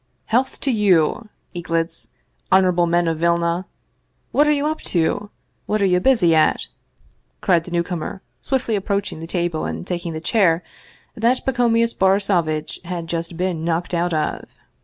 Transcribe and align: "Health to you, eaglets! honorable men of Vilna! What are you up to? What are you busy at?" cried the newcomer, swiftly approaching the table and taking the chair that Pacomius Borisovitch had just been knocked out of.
"Health 0.35 0.59
to 0.61 0.71
you, 0.71 1.29
eaglets! 1.53 2.07
honorable 2.51 2.87
men 2.87 3.07
of 3.07 3.19
Vilna! 3.19 3.67
What 4.31 4.47
are 4.47 4.51
you 4.51 4.65
up 4.65 4.79
to? 4.97 5.29
What 5.67 5.79
are 5.79 5.85
you 5.85 5.99
busy 5.99 6.33
at?" 6.33 6.65
cried 7.41 7.65
the 7.65 7.69
newcomer, 7.71 8.23
swiftly 8.41 8.75
approaching 8.75 9.19
the 9.19 9.27
table 9.27 9.65
and 9.65 9.85
taking 9.85 10.13
the 10.13 10.19
chair 10.19 10.63
that 11.13 11.45
Pacomius 11.45 11.93
Borisovitch 11.93 12.79
had 12.83 13.05
just 13.05 13.37
been 13.37 13.63
knocked 13.63 13.93
out 13.93 14.11
of. 14.11 14.45